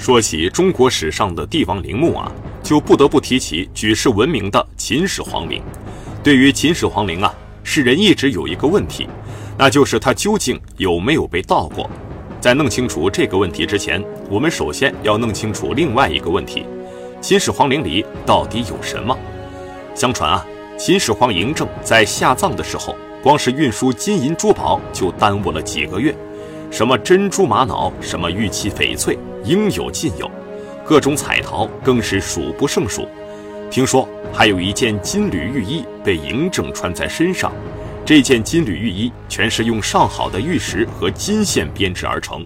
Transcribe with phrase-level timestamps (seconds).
[0.00, 5.62] 说起中国史上的帝王陵墓啊，就不得不提起举世闻名的秦始皇陵。
[6.22, 7.30] 对于秦始皇陵啊，
[7.62, 9.06] 世人一直有一个问题，
[9.58, 11.88] 那就是它究竟有没有被盗过？
[12.40, 16.64] 在弄清楚这个问题之前，我们首先要弄清楚另外一个问题：
[17.20, 19.14] 秦始皇陵里到底有什么？
[19.94, 20.42] 相传啊，
[20.78, 26.14] 秦始皇嬴政在下葬的时候，光是运输金银珠宝就耽误了几个月，
[26.70, 30.30] 什么珍珠玛瑙，什么玉器翡翠，应有尽有，
[30.84, 33.08] 各种彩陶更是数不胜数。
[33.70, 37.52] 听说还有一件金缕玉衣被嬴政穿在身上。
[38.04, 42.44] 这件金缕玉衣全是用上好的玉石和金线编织而成，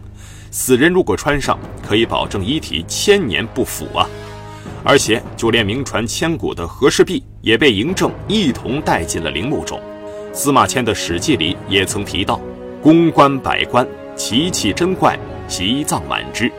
[0.51, 4.06] 死人如果穿上，可以保证遗体千年不腐啊！
[4.83, 9.81] 而且就连名传千古的和氏璧也被嬴政一同带进了陵墓中。
[10.34, 12.39] 司马迁的《史记》里也曾提到
[12.83, 16.53] ：“宫观百官，奇器珍怪，奇藏满之。”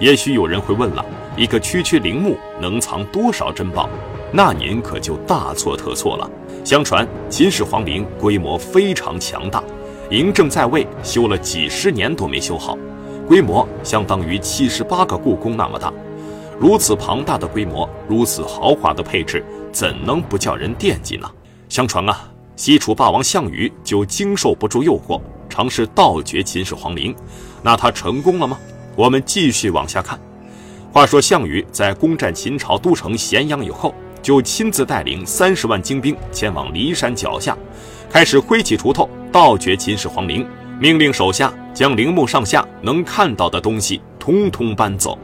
[0.00, 1.04] 也许有人会问了：
[1.36, 3.88] 一个区区陵墓能藏多少珍宝？
[4.32, 6.30] 那您可就大错特错了。
[6.64, 9.62] 相传秦始皇陵规模非常强大，
[10.10, 12.76] 嬴政在位修了几十年都没修好，
[13.26, 15.92] 规模相当于七十八个故宫那么大。
[16.58, 21.28] 如此庞大的规模，如此豪华的配置，怎能不叫人惦记呢？
[21.68, 27.14] 相传啊，西楚霸王项羽就经受不住诱惑，尝试盗掘秦始皇陵，
[27.62, 28.58] 那他成功了吗？
[28.96, 30.18] 我们继续往下看。
[30.92, 33.94] 话说项羽在攻占秦朝都城咸阳以后。
[34.22, 37.58] 就亲自带领三十万精兵前往骊山脚下，
[38.08, 40.46] 开始挥起锄头盗掘秦始皇陵，
[40.78, 45.18] 命令手下将陵墓上下能看到的东西通通搬走。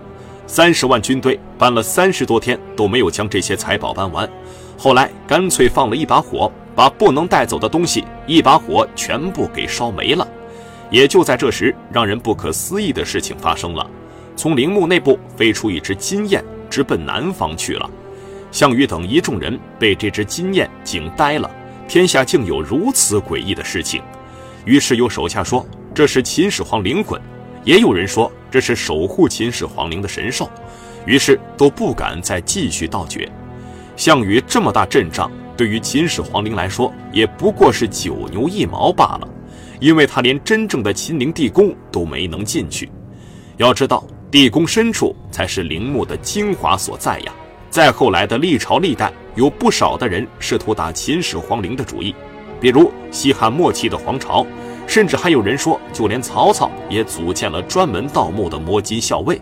[0.49, 4.29] 三十万军队搬了三十多天都没有将这些财宝搬完，
[4.77, 10.27] 后来干脆放了一把火，把不能带走的东西一把火全部给烧没了。
[10.91, 13.89] 也就在这时，让人不可思议的事情发生了：
[14.37, 17.89] 从陵墓内部飞出一只金雁，直奔南方去了。
[18.51, 21.51] 项羽等一众人被这只金雁惊呆了，
[21.87, 24.03] 天下竟有如此诡异的事情。
[24.65, 27.21] 于是有手下说这是秦始皇灵魂，
[27.65, 30.49] 也有人说这是守护秦始皇陵的神兽，
[31.05, 33.31] 于是都不敢再继续盗掘。
[33.97, 39.29] 项羽这么大阵仗，对于秦始皇陵来说也不过是九牛一毛罢了，
[39.81, 42.91] 因为他连真正的秦陵地宫都没能进去。
[43.57, 47.33] 要知道，地宫深处才是陵墓的精华所在呀。
[47.71, 52.15] 再后来的历朝历代，有不少的人试图打秦始皇陵的主意，
[52.61, 54.47] 比如西汉末期的黄巢，
[54.87, 59.41] 甚至还有人说，就连曹操也组建了专门盗墓的摸金校尉，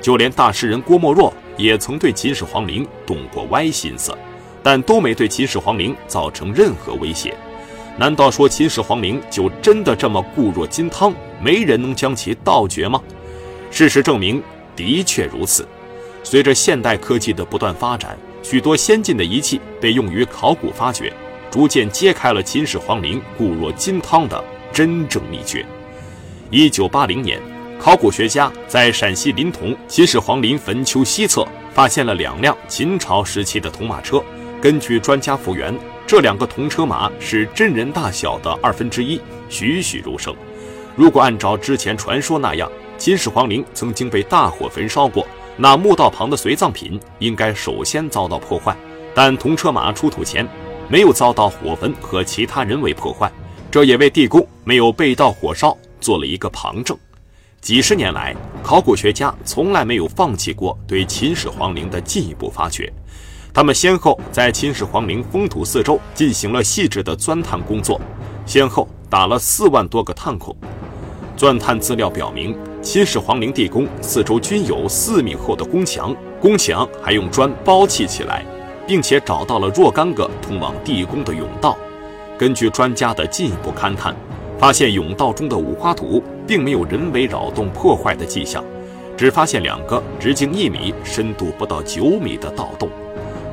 [0.00, 4.12] 就连大诗人郭沫若也曾对秦始皇陵动过歪心思，
[4.62, 7.34] 但都没对秦始皇陵造成任何威胁。
[7.96, 13.00] 难道说秦始皇陵就真的这么固若金汤，没人能将其盗掘吗？
[13.70, 14.42] 事实证明，
[14.74, 15.66] 的确如此。
[16.22, 21.12] 随着现代科技的不断发展，许多先进的仪器被用于考古发掘，
[21.50, 25.64] 逐渐揭开了秦始皇陵固若金汤的真正秘诀。
[26.50, 27.40] 一九八零年，
[27.78, 34.22] 考古学家在陕西临潼秦始皇陵坟丘西侧发现了两辆秦朝时期的铜马车。
[34.60, 35.76] 根据专家复原，
[36.06, 40.34] 这两个铜车马是真人大小的二分之一，栩栩如生。
[40.94, 45.26] 如果按照之前传说那样，秦始皇陵曾经被大火焚烧过。
[45.56, 48.76] 那墓道旁的随葬品应该首先遭到破坏，
[49.14, 50.46] 但铜车马出土前
[50.88, 53.32] 没有遭到火焚和其他人为破坏，
[53.70, 56.96] 这也为地宫没有被盗火烧做了一个旁证。
[57.60, 62.92] 几十年来，考古学家从来没有放弃过对秦始皇陵的进一步发掘，
[63.54, 68.00] 他们先后在秦始皇陵封土四周进行了细致的钻探工作，
[68.44, 70.52] 先后打了四万多个探孔。
[71.36, 72.52] 钻探资料表明。
[72.82, 78.44] 秦始皇陵地宫四周均有四米厚的宫墙，宫墙还用砖包砌起来，
[78.86, 81.78] 并且找到了若干个通往地宫的甬道。
[82.36, 84.14] 根据专家的进一步勘探，
[84.58, 88.62] 发现甬道中的五花土并没有人为扰动破坏的迹象，
[89.16, 92.90] 只发现两个直径一米、深度不到九米的盗洞，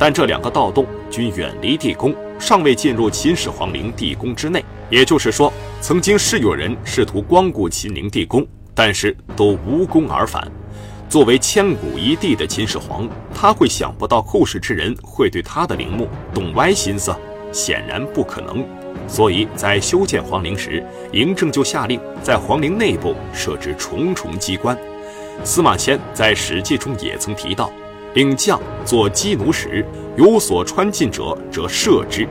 [0.02, 4.66] 但这两个盗洞均远离地宫，尚未进入秦始皇陵地宫之内。
[4.90, 8.44] 也就是说，曾经是有人试图光顾秦陵地宫。
[8.74, 10.52] 但是都无功而返。
[11.08, 17.14] 作为千古一帝的秦始皇，他会想不到后世之人会对他的陵墓动歪心思？
[17.52, 18.66] 显然不可能。
[19.08, 24.76] 所以在修建皇陵时，嬴政就下令在皇陵内部设置重重机关。
[25.44, 27.72] 司马迁在《史记》中也曾提到
[28.14, 29.86] ：“令将作机弩使，
[30.18, 32.28] 有所穿进者，则射之。”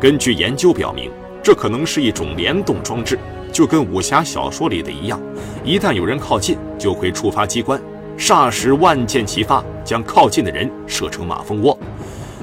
[0.00, 1.10] 根据研究表明，
[1.42, 3.18] 这可能是一种联动装置。
[3.52, 5.20] 就跟武侠小说里的一样，
[5.62, 7.78] 一旦有人靠近，就会触发机关，
[8.16, 11.78] 霎时万箭齐发，将靠近的人射成马蜂窝。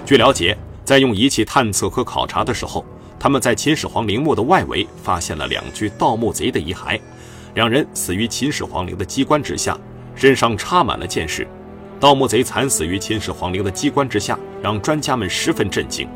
[0.06, 0.56] 据了解，
[0.86, 2.86] 在用仪器探测和考察的时候，
[3.20, 7.00] 他们在秦始皇陵墓的外围发现了两具盗墓贼的遗骸，
[7.56, 9.76] 两人死于秦始皇陵的机关之下，
[10.14, 11.48] 身上插满了箭矢。
[12.00, 16.08] 盗墓贼惨死于秦始皇陵的机关之下，让专家们十分震惊。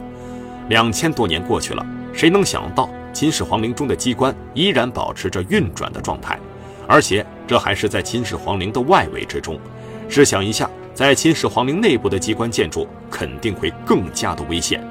[0.69, 6.39] 两千多年过去了，谁能想到秦始皇陵中的机关依然保持着运转的状态？
[6.87, 9.59] 而且这还是在秦始皇陵的外围之中。
[10.07, 14.81] 试想一下，在秦始皇陵内部的机关建筑肯定会更加的危险。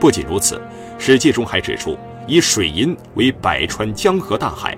[0.00, 0.56] 不仅如此，
[0.98, 4.74] 《史记》中还指出，以水银为百川江河大海。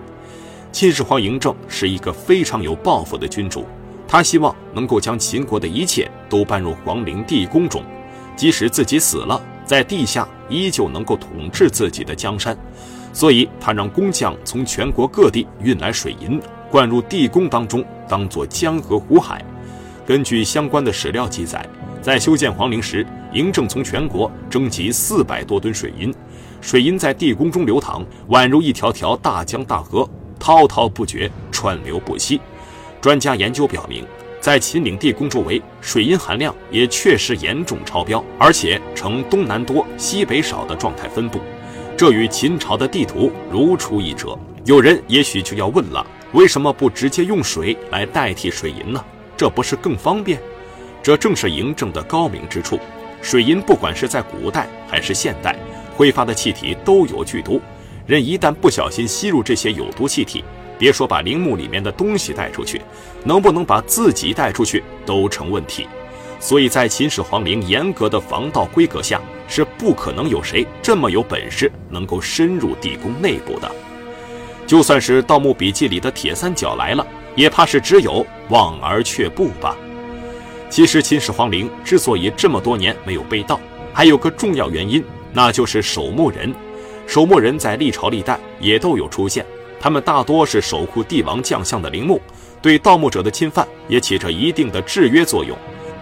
[0.73, 3.65] 秦始皇嬴政是一个非常有抱负的君主。
[4.07, 7.83] 他希望能够将秦国的一切都搬入皇陵地宫中，
[8.37, 12.57] 即使自己死了，在地下依旧能够统治自己的江山。
[13.13, 16.41] 所以，他让工匠从全国各地运来水银，
[16.71, 19.45] 灌入地宫当中，当作江河湖海。
[20.05, 21.65] 根据相关的史料记载，
[22.03, 26.13] 在修建皇陵时，嬴政从全国征集四百多吨水银，
[26.61, 30.09] 水银在地宫中流淌，宛如一条条大江大河，
[30.39, 32.41] 滔滔不绝，川流不息。
[33.05, 34.03] 专家研究表明，
[34.41, 41.39] 在秦岭地宫周围，水银含量也确实严重超标，而且呈东南多、西北少的状态分布，
[41.99, 44.39] 这与秦朝的地图如出一辙。
[44.65, 49.05] 有人也许就要问了：为什么不直接用水来代替水银呢？
[49.37, 50.41] 这不是更方便？
[51.03, 52.81] 这正是嬴政的高明之处。
[53.21, 55.55] 水银不管是在古代还是现代，
[55.95, 57.61] 挥发的气体都有剧毒，
[58.07, 60.43] 人一旦不小心吸入这些有毒气体。
[60.85, 62.79] 别说把陵墓里面的东西带出去，
[63.25, 65.89] 能不能把自己带出去都成问题。
[66.39, 73.73] 所以在秦始皇陵严格的防盗规格下，是不可能有谁这么有本事能够深入地宫内部的。
[74.67, 79.75] 就算是《盗墓笔记》里的铁三角来了，也怕是只有望而却步吧。
[80.69, 83.59] 其实秦始皇陵之所以这么多年没有被盗，
[83.95, 85.03] 还有个重要原因，
[85.33, 86.55] 那就是守墓人。
[87.07, 89.47] 守墓人在历朝历代也都有出现。
[89.85, 92.19] 他们大多是守护帝王将相的陵墓，
[92.63, 95.55] 对盗墓者的侵犯也起着一定的制约作用。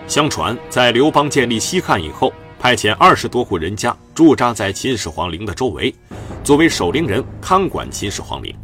[0.07, 5.93] 相传，在刘邦建立西汉以后，派遣二十多户人家驻扎在秦始皇陵的周围，
[6.45, 8.55] 作为守陵人看管秦始皇陵。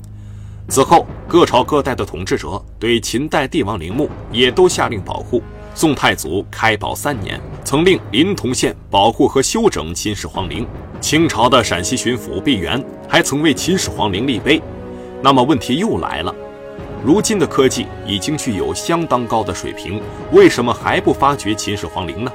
[0.68, 5.42] 此后，各朝各代的统治者对秦代帝王陵墓也都下令保护。
[5.74, 10.64] 宋太祖开宝三年，曾令临潼县保护和修整秦始皇陵。
[11.00, 14.62] 清朝的陕西巡抚毕沅还曾为秦始皇陵立碑。
[15.20, 16.34] 那么问题又来了，
[17.04, 20.00] 如今的科技已经具有相当高的水平，
[20.30, 22.32] 为什么还不发掘秦始皇陵呢？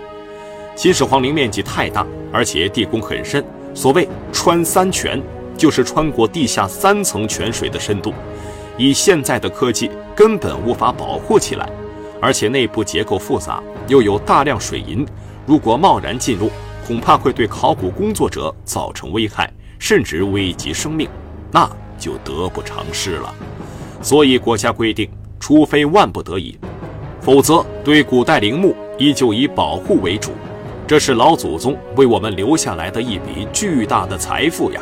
[0.76, 3.44] 秦始皇陵面积太大，而且地宫很深，
[3.74, 5.22] 所谓穿三泉，
[5.58, 8.14] 就是穿过地下三层泉水的深度，
[8.78, 11.70] 以现在的科技根本无法保护起来，
[12.20, 15.06] 而且内部结构复杂，又有大量水银，
[15.46, 16.50] 如果贸然进入，
[16.86, 19.50] 恐怕会对考古工作者造成危害，
[19.80, 21.08] 甚至危及生命。
[21.50, 21.70] 那。
[22.04, 23.34] 就得不偿失了，
[24.02, 25.10] 所以国家规定，
[25.40, 26.58] 除非万不得已，
[27.22, 30.32] 否则对古代陵墓依旧以保护为主。
[30.86, 34.82] 这是老祖宗为我们留下来的一笔巨大的财富呀！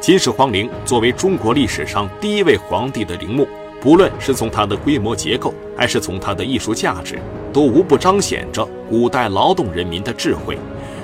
[0.00, 3.48] 秦始皇陵作为中国历史上第一位皇帝的陵墓，
[3.80, 7.18] 不论是从它的规模结构，还是从它的艺术价值，
[7.52, 10.56] 都无不彰显着古代劳动人民的智慧，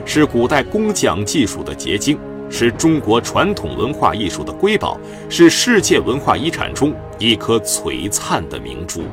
[0.05, 2.17] 是古代工匠技术的结晶。
[2.53, 9.05] 是中国传统文化艺术的瑰宝，是世界文化遗产中一颗璀璨的明珠。